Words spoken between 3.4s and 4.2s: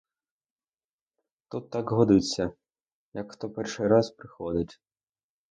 перший раз